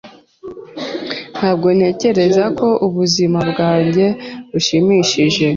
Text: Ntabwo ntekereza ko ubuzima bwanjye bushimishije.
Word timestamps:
Ntabwo 1.37 1.67
ntekereza 1.77 2.45
ko 2.59 2.67
ubuzima 2.87 3.39
bwanjye 3.51 4.05
bushimishije. 4.51 5.45